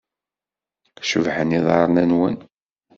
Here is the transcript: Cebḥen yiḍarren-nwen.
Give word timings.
Cebḥen 1.09 1.55
yiḍarren-nwen. 1.55 2.37